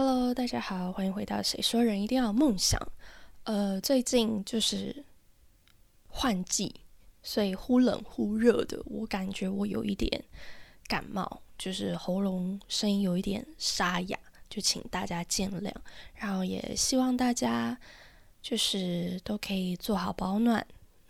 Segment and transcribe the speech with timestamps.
[0.00, 2.80] Hello，大家好，欢迎回到谁说人一定要有梦想。
[3.42, 5.04] 呃，最近就是
[6.06, 6.72] 换季，
[7.20, 10.22] 所以忽冷忽热的，我感觉我有一点
[10.86, 14.16] 感冒，就是喉咙声音有一点沙哑，
[14.48, 15.74] 就请大家见谅。
[16.14, 17.76] 然后也希望大家
[18.40, 20.64] 就是都可以做好保暖，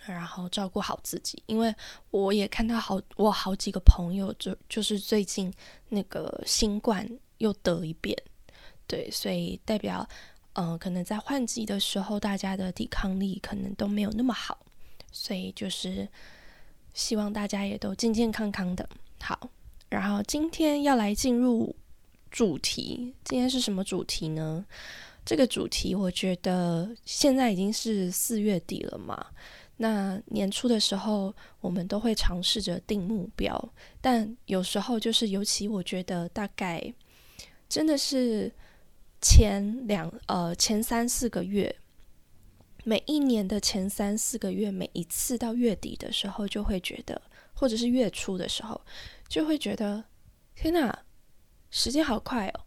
[0.06, 1.74] 然后照顾好自己，因为
[2.10, 5.52] 我也看到好我好几个朋友就就是最近
[5.90, 8.16] 那个新冠又得一遍。
[8.88, 10.08] 对，所以代表，
[10.54, 14.58] 嗯，可能在换季的时候，大家的抵抗力可能都没有那么好，
[15.12, 16.08] 所以就是
[16.94, 18.88] 希望大家也都健健康康的。
[19.20, 19.50] 好，
[19.90, 21.76] 然后今天要来进入
[22.30, 24.64] 主题，今天是什么主题呢？
[25.22, 29.26] 这个主题我觉得现在已经是四月底了嘛，
[29.76, 36.90] 那年初的时候我们都会尝试着定目标，但有时候就是尤其我觉得大概
[37.68, 38.50] 真的是。
[39.20, 41.74] 前两呃前三四个月，
[42.84, 47.20] 每一年的前三四个月，每一次到月底的时候，就会觉得，
[47.52, 48.80] 或者是月初的时候，
[49.28, 50.04] 就会觉得，
[50.54, 50.96] 天哪，
[51.70, 52.60] 时间好快哦。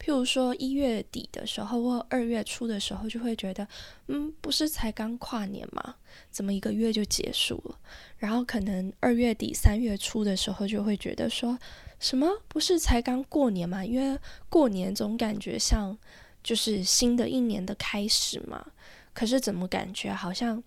[0.00, 3.68] 譬如说一月底的时候，或二月初的时候，就会觉得，
[4.08, 5.94] 嗯，不是才刚跨年吗？
[6.32, 7.78] 怎么一个月就结束了？
[8.18, 11.56] 然后可能二月底三月初的时候，就会觉得说。
[12.02, 13.84] 什么不是才刚过年嘛？
[13.84, 14.18] 因为
[14.50, 15.96] 过年总感觉像
[16.42, 18.72] 就是新的一年的开始嘛。
[19.14, 20.62] 可是怎么感觉好像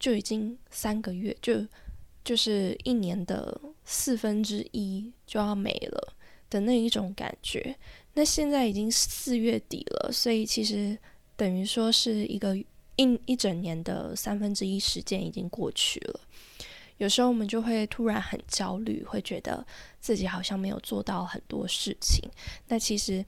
[0.00, 1.64] 就已经三个月，就
[2.24, 6.14] 就是一年的四分之一就要没了
[6.50, 7.76] 的那一种感觉。
[8.14, 10.98] 那现在已经四月底了，所以其实
[11.36, 12.66] 等于说是一个一
[13.26, 16.20] 一整年的三分之一时间已经过去了。
[16.98, 19.66] 有时候我们就会突然很焦虑，会觉得
[20.00, 22.22] 自己好像没有做到很多事情。
[22.68, 23.24] 那其实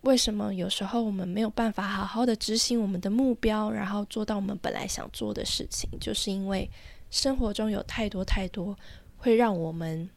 [0.00, 5.90] 为什么有时候我们没有办法好好的执行我们的目标，然后做到我们本来想做的事情？
[6.00, 6.68] 就是因为
[7.10, 8.74] 生活中有太多太多
[9.18, 10.08] 会让我们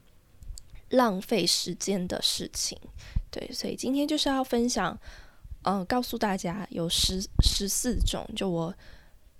[0.90, 2.80] 浪费时间的事情。
[3.30, 4.98] 对，所以今天就是要分享，
[5.64, 8.74] 嗯，告诉大家有十十四种，就我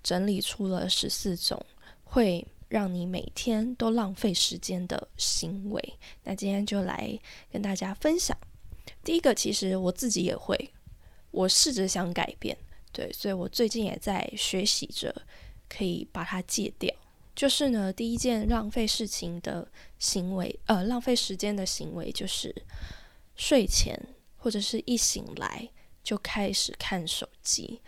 [0.03, 1.66] 整理出了十四种
[2.03, 2.46] 会。
[2.69, 7.19] 让你每天都浪费时间的行为，那今天就来
[7.52, 8.38] 跟大家分享。
[9.03, 10.72] 第一个，其实我自己也会，
[11.31, 12.58] 我试着想改变，
[12.91, 15.13] 对，所以我最近也在学习着，
[15.68, 16.94] 可以把它戒掉。
[17.35, 22.53] 就是呢，第一件浪费事情的行为，呃，浪费时间的行为，就是
[23.35, 23.97] 睡前
[24.38, 25.69] 或者是一醒来
[26.03, 27.81] 就开始看手机。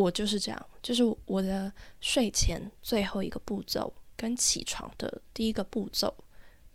[0.00, 6.14] 我就是这样，就是我的睡前最后一个步骤跟起床的第一个步骤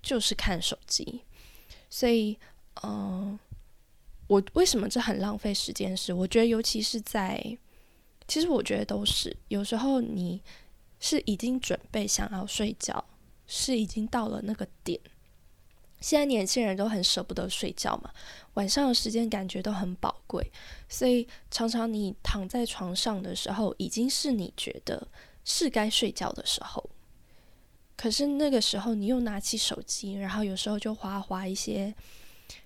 [0.02, 1.22] 就是看手机，
[1.90, 2.38] 所以，
[2.84, 3.38] 嗯，
[4.28, 5.98] 我为什么这很浪费时间？
[5.98, 7.58] 是我觉得，尤其是在，
[8.28, 10.42] 其实我觉得都是有时候你
[11.00, 13.04] 是已经准备想要睡觉，
[13.48, 15.00] 是已经到了那个点。
[16.02, 18.12] 现在年轻人都很舍不得睡觉嘛，
[18.56, 20.52] 晚上的时间感觉都很宝贵，
[20.88, 25.08] 所以常常你躺在床上的时候，已经是你觉得
[25.44, 26.88] 是该睡觉的时候，
[27.98, 31.92] 可是那个时候你又拿起手机，然后有时候就划划一些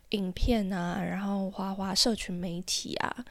[0.09, 3.25] 影片啊，然后划划社群媒体啊，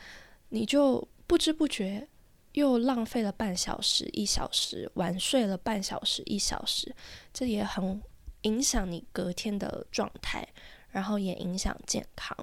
[0.48, 2.08] 你就不知不觉
[2.52, 6.94] 又浪费了半小时、一小时，晚睡了半小时、一小时，
[7.34, 8.00] 这也很。
[8.42, 10.46] 影响你隔天的状态，
[10.90, 12.36] 然后也影响健康，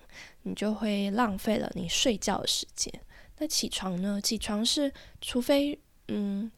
[0.43, 2.93] 你就会浪费了你睡觉的时间。
[3.37, 4.21] 那起床呢？
[4.21, 6.49] 起床是，除非，嗯，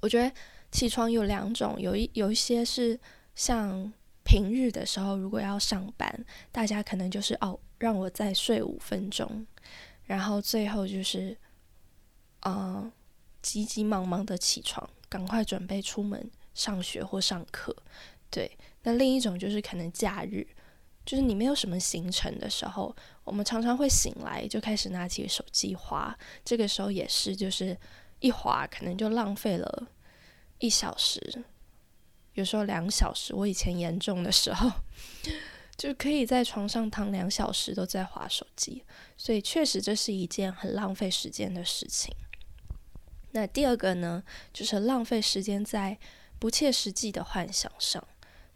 [0.00, 0.30] 我觉得
[0.70, 2.98] 起床有两种，有一有一些是
[3.34, 3.92] 像
[4.24, 9.46] 平日的时候，如果要上班，大家可能就是哦，让我再睡五分钟，
[10.04, 11.36] 然后最后就是，
[12.40, 12.92] 啊，
[13.40, 17.74] 急急忙忙的起床，赶快准备出门上学或上课。
[18.36, 20.46] 对，那另一种就是可能假日，
[21.06, 22.94] 就是你没有什么行程的时候，
[23.24, 27.74] 我们常常会醒来就开始拿起手机划，这个时候也是就是
[28.20, 29.88] 一划可能就浪费了
[30.58, 31.44] 一小时，
[32.34, 33.34] 有时候两小时。
[33.34, 34.70] 我以前严重的时候，
[35.78, 38.84] 就可以在床上躺两小时都在划手机，
[39.16, 42.14] 所以确实这是一件很浪费时间的事情。
[43.30, 44.22] 那第二个呢，
[44.52, 45.96] 就是浪费时间在
[46.38, 48.06] 不切实际的幻想上。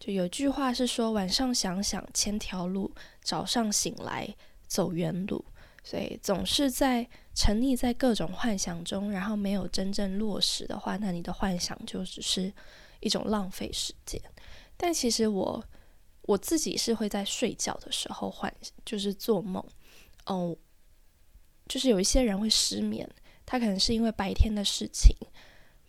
[0.00, 2.92] 就有句话是说，晚上想想千条路，
[3.22, 4.34] 早上醒来
[4.66, 5.44] 走原路。
[5.82, 12.52] 所以总是在沉溺在各种幻想中，然后没有真正落实的话，那你的幻想就只是
[13.00, 14.20] 一种浪费时间。
[14.76, 15.64] 但其实我
[16.22, 18.52] 我自己是会在睡觉的时候幻，
[18.84, 19.64] 就是做梦。
[20.26, 20.54] 哦，
[21.66, 23.08] 就是有一些人会失眠，
[23.46, 25.14] 他可能是因为白天的事情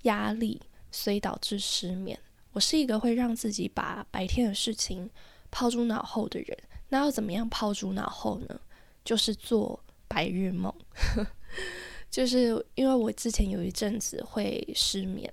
[0.04, 2.18] 压力，所以导致失眠。
[2.52, 5.10] 我是一个会让自己把白天的事情
[5.50, 6.58] 抛诸脑后的人。
[6.90, 8.60] 那要怎么样抛诸脑后呢？
[9.04, 10.74] 就是做白日梦。
[12.12, 15.32] 就是因为我之前有一阵子会失眠，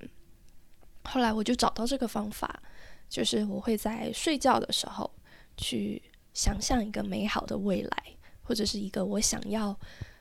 [1.04, 2.62] 后来我就找到这个方法，
[3.08, 5.10] 就是我会在睡觉的时候
[5.56, 6.00] 去
[6.34, 8.04] 想象一个美好的未来，
[8.42, 9.76] 或者是一个我想要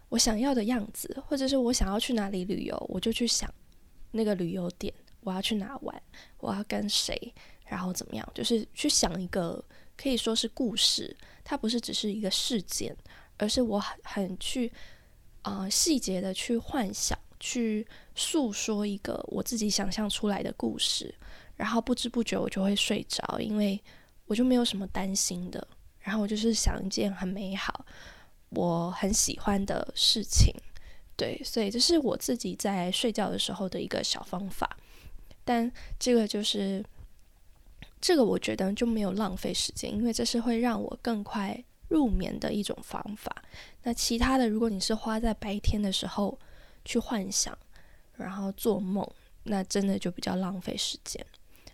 [0.10, 3.54] 我想要的样子，或者是我想要去哪里旅游，我就去想
[4.10, 4.92] 那个旅游点，
[5.28, 6.02] 我要去哪玩，
[6.40, 7.34] 我要跟谁，
[7.66, 9.64] 然后怎么样，就是去想一个
[9.98, 12.96] 可以说是故事，它不是只是一个事件，
[13.38, 14.72] 而是我很很去。
[15.44, 21.16] 啊，细节的去幻想，去诉说一个我自己想象出来的故事，
[21.56, 23.82] 然后不知不觉我就会睡着，因为
[24.26, 25.66] 我就没有什么担心的，
[26.02, 27.86] 然后我就是想一件很美好、
[28.50, 30.54] 我很喜欢的事情，
[31.16, 34.77] 对，所以这是我自己在睡觉的时候的一个小方法，
[35.48, 36.86] 但这个就是
[38.00, 41.64] 这个，我觉得就没有浪费时间，因为这是会让我更快。
[41.90, 43.34] 入眠的一种方法。
[43.84, 46.38] 那其他的，如果你是花在白天的时候
[46.84, 47.58] 去幻想，
[48.18, 49.10] 然后做梦，
[49.44, 51.26] 那真的就比较浪费时间。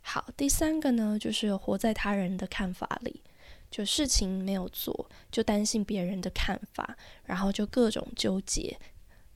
[0.03, 3.21] 好，第三个呢，就是活在他人的看法里，
[3.71, 8.79] 就事情没有做，就担心别人的看法，然后就各种纠结，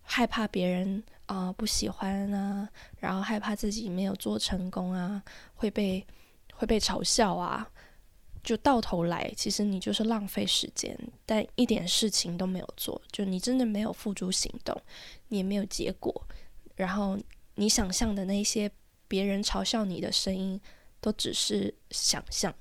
[0.09, 2.67] 害怕别人啊不喜欢啊，
[2.99, 5.21] 然后害怕自己没有做成功啊，
[5.53, 6.07] 会被
[6.53, 7.69] 会被嘲笑啊。
[8.43, 14.81] 就到头来，其实你就是浪费时间，但一点事情都没有做，就你真的没有付诸行动，
[15.27, 16.25] 你也没有结果，
[16.77, 17.19] 然后
[17.55, 18.71] 你想象的那些
[19.05, 20.61] 别人嘲笑你的声音，
[21.01, 22.55] 都只是想象，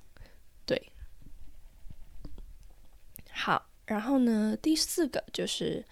[0.65, 0.91] 对。
[3.31, 5.85] 好，然后呢，第四个就是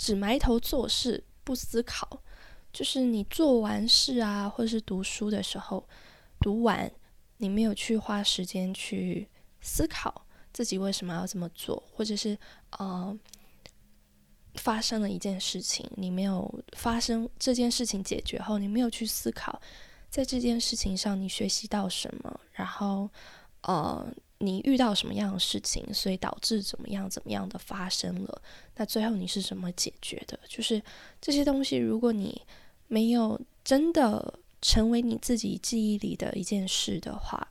[0.00, 2.22] 只埋头做事不思考，
[2.72, 5.86] 就是你做完事啊，或者是读书的时候，
[6.40, 6.90] 读完
[7.36, 9.28] 你没有去花时间去。
[9.62, 10.24] 思考
[10.54, 12.34] 自己为什么要这么做，或者是
[12.78, 13.14] 呃，
[14.54, 19.60] 发生了一件事情，你没有发生这件事情解决后，你没有去思考，
[20.08, 23.06] 在这件事情上你学习到什么，然后
[23.64, 24.10] 呃，
[24.42, 28.42] 你遇到什么样的事情，所以导致怎么样怎么样的发生了，
[28.76, 30.38] 那最后你是怎么解决的？
[30.48, 30.82] 就是
[31.20, 32.40] 这些东西，如果你
[32.88, 37.48] 没有真的成为你自己记忆里的一件事的话，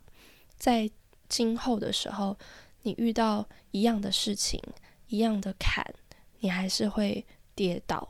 [0.58, 0.90] 在
[1.28, 2.36] 今后的时候，
[2.82, 4.60] 你遇到一样的事情、
[5.10, 5.86] 一样的坎，
[6.40, 8.10] 你还是会跌倒。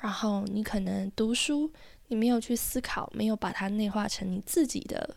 [0.00, 1.70] 然后你可能读书，
[2.08, 5.16] 你没有去思考，没有把它内化成你自己的，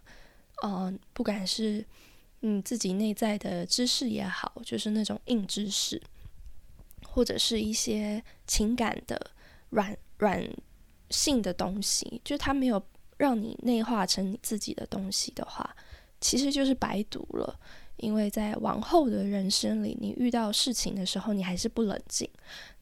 [0.64, 1.84] 嗯，不管是
[2.46, 6.02] 你自己内在的知识也好，就是那种硬知识，
[7.08, 9.32] 或者是一些情感的
[9.70, 10.46] 软软
[11.10, 12.84] 性的东西，就它没有
[13.18, 15.76] 让你内化成你自己的东西的话。
[16.20, 17.60] 其实就是白读了，
[17.98, 22.26] 因为在往后的人生里，你遇到事情的时候，你还是不冷静；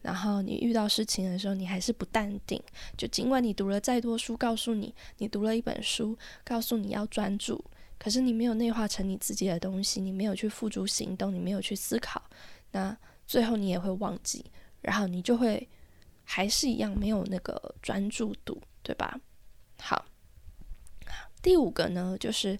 [0.01, 2.61] 然后你遇到事情的时候，你还是不淡定。
[2.95, 7.63] 就尽管你读了再多书，告诉你你读了一本书，告诉你要专注，
[8.01, 12.19] 可是你没有内化成你自己的东西，你没有去付诸行动，你没有去思考，
[12.71, 14.43] 那最后你也会忘记，
[14.81, 15.69] 然后你就会
[16.23, 19.19] 还是一样没有那个专注度，对吧？
[19.77, 20.03] 好，
[21.43, 22.57] 第五个呢，就是。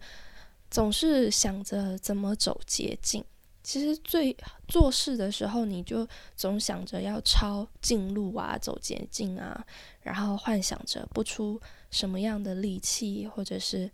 [0.73, 3.21] 总是想着怎么走捷径，
[3.61, 4.33] 其实最
[4.69, 6.07] 做事的时候，你就
[6.37, 9.65] 总想着要抄近路啊，走捷径啊，
[9.99, 13.91] 然后幻想着不出什么样的力气，或者是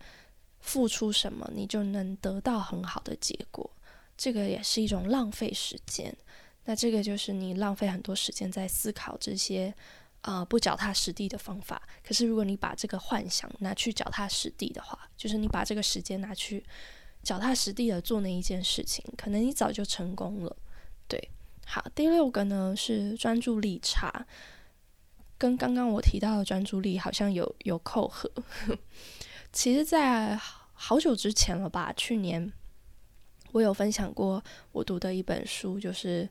[0.68, 3.68] 付出什么，你就能得到很好的结果。
[4.16, 6.16] 这个也是一种浪费时间。
[6.66, 9.74] 那这个就是你浪费很多时间在思考这些。
[10.22, 11.82] 啊，不脚踏实地的方法。
[12.04, 16.62] 可是，如果你把这个幻想拿去脚踏实地的话，就是你把这个时间拿去
[17.24, 20.54] 脚踏实地的做那一件事情，可能你早就成功了。
[21.08, 21.30] 对，
[21.66, 24.26] 好，第六个呢是专注力差，
[25.38, 28.30] 跟刚刚我提到的专注力好像有有扣合。
[29.54, 30.38] 其实，在
[30.80, 32.54] 好久之前了吧，去年
[33.52, 36.30] 我有分享过我读的一本书，就是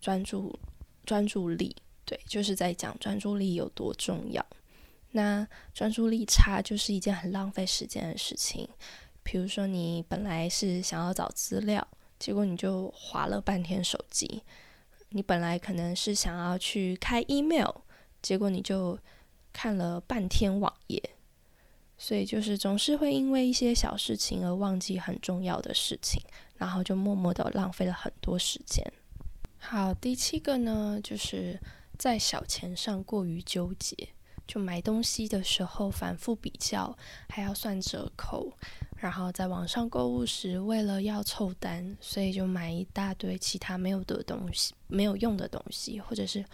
[0.00, 0.58] 专注
[1.04, 1.74] 专注力。
[2.04, 4.44] 对，就是在讲专注力有多重要。
[5.12, 8.68] 那专注力差就是一件很浪费时间的事情。
[9.22, 11.86] 比如说，你本来是想要找资料，
[12.18, 14.42] 结果你就划了半天手机；
[15.08, 17.70] 你本来可能是想要去开 email，
[18.20, 18.98] 结果你就
[19.52, 21.02] 看了半天网页。
[21.98, 26.22] 所以，就是总是会因为一些小事情而忘记很重要的事情，
[26.56, 28.84] 然后就默默的浪费了很多时间。
[29.58, 31.60] 好，第七个呢，就是。
[31.98, 33.96] 在小钱上过于纠结，
[34.46, 36.94] 就买东西的时候反复比较，
[37.26, 38.52] 还要算折扣，
[38.98, 46.44] 然后在网上购物时，为了要凑单，所以就买一大堆其他没有的东西、没有用的东西，或者是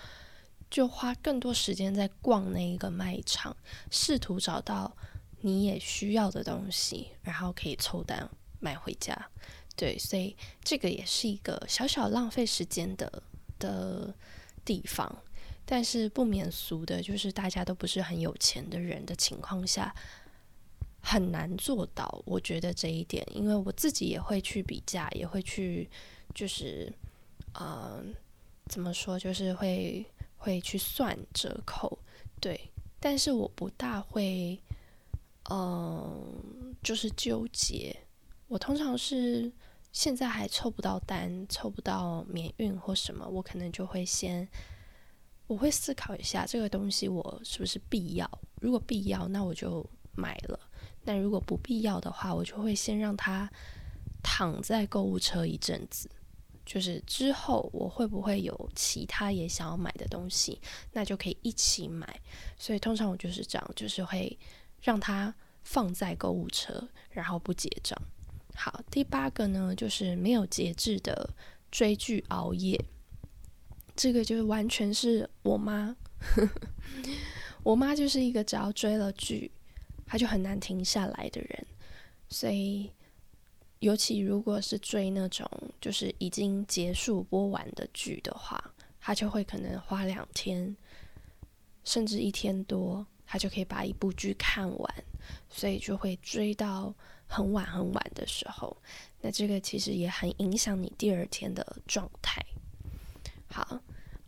[0.71, 3.57] 就花更多时间在逛那一个卖场，
[3.91, 4.97] 试图找到
[5.43, 9.15] 你也需要的东西，然后可以凑单买回家。
[9.77, 13.23] 对，所以这个也是一个小小浪费时间的
[13.59, 14.15] 的
[14.65, 15.23] 地方。
[15.65, 19.95] 但是不免俗的，就是大家都不是很有钱的人的情况下，
[21.01, 22.23] 很难做到。
[22.27, 25.89] 我觉得这一点，因为我自己也会去比价，也会去，
[26.35, 26.93] 就是，
[27.61, 28.13] 嗯，
[28.67, 30.05] 怎么说，就是会
[30.37, 31.99] 会去算折扣，
[32.41, 32.61] 对。
[32.99, 34.61] 但是我不大会，
[35.51, 37.97] 嗯，就是纠结。
[38.49, 39.51] 我通常是
[39.93, 44.49] 现在还凑不到单，凑不到免运或什么，我可能就会先。
[45.49, 48.31] 我会思考一下这个东西我是不是必要。
[48.61, 49.85] 如果必要，那我就
[50.15, 50.59] 买了；
[51.05, 53.51] 但如果不必要的话，我就会先让它
[54.23, 56.09] 躺在购物车一阵子。
[56.65, 60.59] 就是之后我会不会有其他也想要买的东西，
[60.93, 62.19] 那就可以一起买。
[62.57, 64.39] 所以通常我就是这样，就是会
[64.83, 67.97] 让它放在购物车，然后不结账。
[68.55, 71.31] 好，第八个呢，就是没有节制的
[71.71, 72.79] 追剧熬夜。
[73.95, 75.97] 这个就是完全是我妈，
[77.63, 79.51] 我妈就是一个只要追了剧，
[80.05, 81.67] 她就很难停下来的人。
[82.29, 82.91] 所以，
[83.81, 85.47] 尤其如果是追那种
[85.81, 90.75] 就是已经结束播完的剧的话，她就会可能花两天，
[91.85, 94.95] 甚至一天多，他就可以把一部剧看完。
[95.49, 96.93] 所以就会追到
[97.27, 98.77] 很晚很晚的时候。
[99.21, 102.45] 那这个其实也很影响你第二天的状态。
[103.47, 103.81] 好，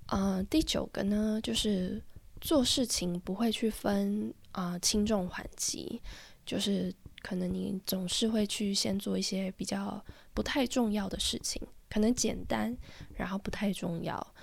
[0.07, 2.01] 呃，第九个呢，就是
[2.41, 6.01] 做事情不会去分啊轻重缓急，
[6.47, 12.75] 就是可能你总是会去先做一些比较不太重要的事情，可能简单，
[13.15, 14.35] 然后不太重要，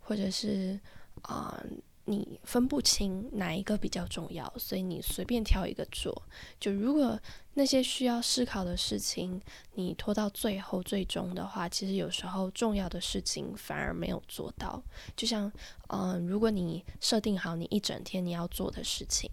[0.00, 0.78] 或者是
[1.22, 1.62] 啊。
[2.06, 6.22] 你分不清哪一个比较重要，所以你随便挑一个做。
[6.58, 7.18] 就如果
[7.54, 9.40] 那些需要思考的事情，
[9.74, 14.82] 你拖到最后最终的话，其实有时候重要的事情反而没有做到。
[15.16, 15.50] 就像，
[15.88, 19.30] 嗯，如果你设定好你一整天你要做的事情，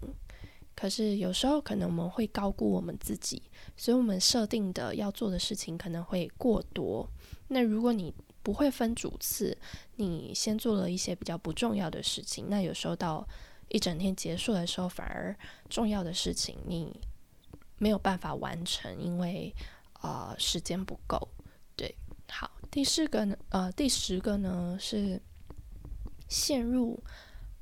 [0.74, 3.40] 可是有时候可能我们会高估我们自己，
[3.76, 7.08] 所以我们设定的要做的事情可能会过多。
[7.48, 8.12] 那如果你
[8.44, 9.56] 不会分主次，
[9.96, 13.26] 你先做了一些比较不重要的事情，那有时候到
[13.70, 15.34] 一整天结束的时候，反而
[15.70, 17.00] 重要的事情你
[17.78, 19.52] 没有办法完成，因为
[20.02, 21.26] 呃时间不够。
[21.74, 21.96] 对，
[22.28, 25.18] 好，第四个呢，呃，第十个呢是
[26.28, 27.02] 陷入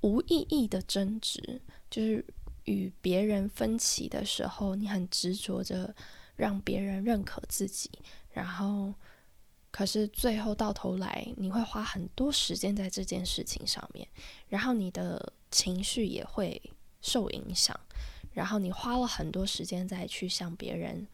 [0.00, 2.24] 无意义的争执，就是
[2.64, 5.94] 与别人分歧的时候，你很执着着
[6.34, 7.88] 让别人认可自己，
[8.32, 8.92] 然后。
[9.72, 14.06] 可是最后到头来，你会花很多时间在这件事情上面，
[14.50, 16.60] 然后你的情绪也会
[17.00, 17.74] 受影响，
[18.34, 21.06] 然后你花了很多时间再去向别人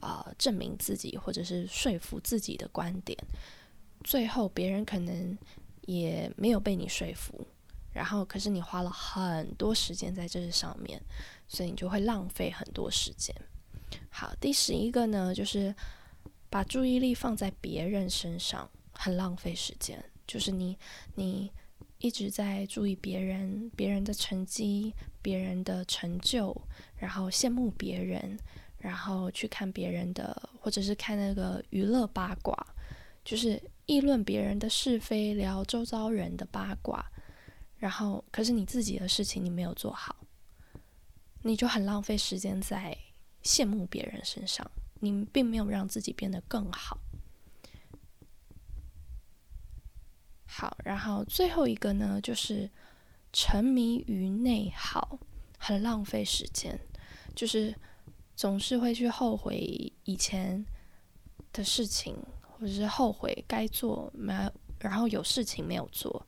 [0.00, 3.16] 啊证明自己或者是说服自己的观点，
[4.02, 5.36] 最后别人可能
[5.82, 7.46] 也没有被你说服，
[7.92, 10.98] 然后可是你花了很多时间在这上面，
[11.46, 13.36] 所以你就会浪费很多时间。
[14.08, 15.74] 好，第十一个呢，就是。
[16.50, 20.76] 把注意力放在别人身上很浪费时间，就是你
[21.14, 21.50] 你
[21.98, 26.56] 一直在注意别人别人的成绩、别人的成就，
[26.96, 28.38] 然后羡慕别人，
[28.78, 32.56] 然后去看别人的，或者是看那个娱乐八卦，
[33.24, 37.04] 就是议论别人的是非，聊周遭人的八卦，
[37.76, 40.16] 然后可是你自己的事情你没有做好，
[41.42, 42.96] 你就很浪费时间在
[43.42, 44.70] 羡慕别人身上。
[45.00, 46.98] 你并没有让自己变得更好。
[50.46, 52.70] 好，然后最后一个呢，就是
[53.32, 55.18] 沉迷于内耗，
[55.58, 56.78] 很浪费时间，
[57.36, 57.74] 就是
[58.34, 60.64] 总是会去后悔以前
[61.52, 64.50] 的事情，或者是后悔该做没，
[64.80, 66.26] 然后有事情没有做。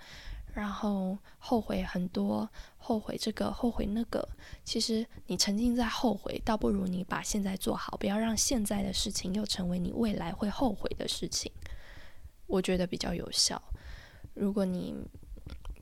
[0.53, 4.29] 然后后悔很多，后悔这个，后悔那个。
[4.65, 11.51] 其实你沉浸在后悔，倒不如你把现在做好，不要让现在的事情又成为你未来会后悔的事情。
[12.47, 13.63] 我觉得比较有效。
[14.35, 14.95] 如果你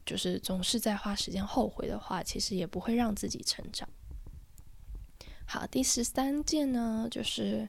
[0.05, 3.89] 就是总是在花时间后悔的话，其实也不会让自己成长。
[5.47, 7.69] 好，第十三件呢，就是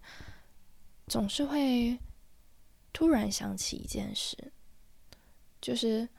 [1.07, 1.97] 总是会
[2.91, 4.51] 突然想起一件事，
[5.61, 6.09] 就是。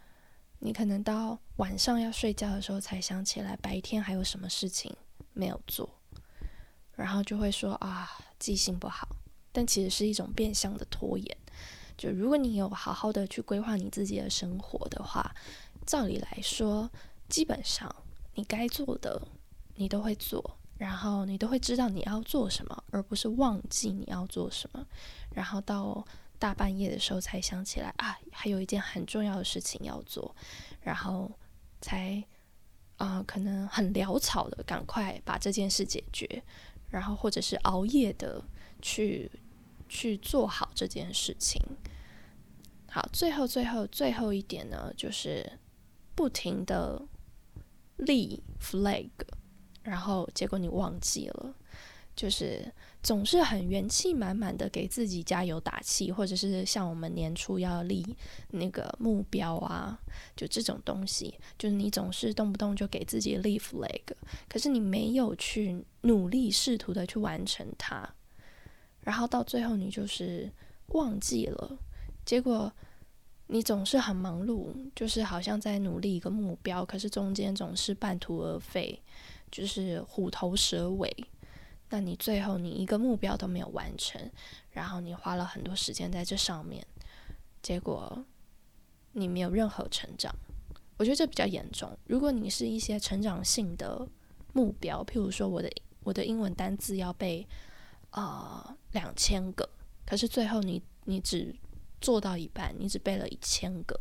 [0.61, 4.95] 你可能到晚上要睡觉的时候才想起来白天还有什么事情
[5.33, 5.89] 没有做，
[6.95, 9.09] 然后就会说啊记性不好，
[9.53, 11.37] 但其实是一种变相的拖延。
[11.97, 15.35] 就如果你有好好的去规划你自己的生活的话，
[15.87, 16.91] 照理来说，
[17.29, 17.95] 基本上
[18.35, 19.21] 你该做的
[19.75, 24.87] 你都会做，然后你都会知道你要做什么，而不是忘记你要做什么，
[25.35, 26.07] 然后到
[26.41, 30.35] 大半夜的时候才想起来啊，还有一件很重要的事情要做，
[30.81, 31.31] 然后
[31.81, 32.21] 才
[32.97, 36.43] 啊可能很潦草的赶快把这件事解决，
[36.89, 38.43] 然后或者是熬夜的
[38.83, 39.31] 去。
[39.93, 41.61] 去做好这件事情。
[42.89, 45.59] 好，最后、最后、最后一点呢，就是
[46.15, 47.03] 不停的
[47.97, 49.11] 立 flag，
[49.83, 51.57] 然后结果你忘记了，
[52.15, 58.05] 就是总是很元气满满的给自己加油打气，或者是像我们年初要立
[58.51, 59.99] 那个目标啊，
[60.37, 64.03] 就这种东西，就是你总是动不动就给自己立 flag，
[64.49, 68.07] 可是你没有去努力试图的去完成它。
[69.03, 70.53] 然后到最后，你就是
[70.89, 71.79] 忘记了，
[72.27, 72.71] 结果
[73.47, 79.01] 你总是很忙碌，就是好像在努力一个目标，可是中间总是半途而废，
[79.51, 81.11] 就是虎头蛇尾。
[81.91, 84.31] 那你最后你一个目标都没有完成，
[84.71, 86.85] 然后你花了很多时间在这上面，
[87.61, 88.25] 结果
[89.13, 90.35] 你没有任何成长。
[90.97, 91.95] 我觉得这比较严重。
[92.07, 94.09] 如果你是一些成长性的
[94.55, 95.71] 目标，譬如说我的
[96.03, 97.47] 我的英文单字要背。
[98.13, 99.71] 呃，两千个，
[100.05, 101.55] 可是最后你你只
[102.01, 104.01] 做到一半，你只背了一千个。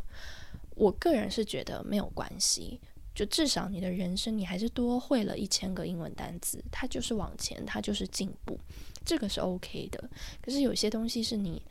[0.71, 2.81] 我个人是觉得没有关系，
[3.13, 8.57] 就至少你的人生你还是多会了一千个英文单词，它就是往前，它就是进步，
[9.03, 10.09] 这个是 OK 的。
[10.41, 11.61] 可是有些东西是你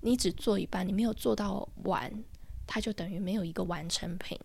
[0.00, 2.12] 你只做一半，你没有做到完，
[2.66, 4.38] 它就等于没有一个完成品，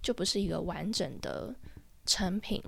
[0.00, 1.54] 就不是一个完整的
[2.06, 2.62] 成品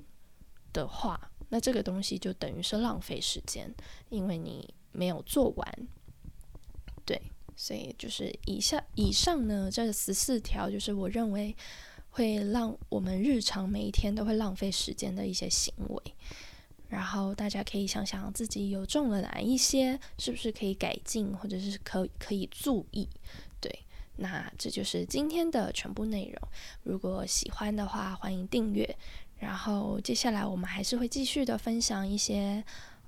[0.71, 1.31] 的话。
[1.49, 3.71] 那这个东西就等于是浪费时间，
[4.09, 5.87] 因为你没有做完。
[7.05, 7.21] 对，
[7.55, 11.55] 所以就是以下以上呢，这十四条就是我认为
[12.13, 16.13] 会让我们日常每一天都会浪费时间的一些行为。
[16.87, 23.09] 然后大家可以想想自己有中了哪一些，是不是可以改进，或者是可可以注意。
[23.59, 23.79] 对，
[24.17, 26.49] 那这就是今天的全部内容。
[26.83, 28.95] 如果喜欢的话，欢迎订阅。
[29.39, 32.63] 然后接下来我们还是会继续的分享一些，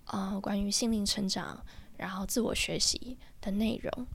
[0.06, 1.64] 呃，关于心灵成长，
[1.96, 4.08] 然后自我学习的内容。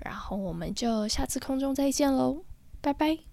[0.00, 2.42] 然后我们就下次空中再见喽，
[2.80, 3.27] 拜拜。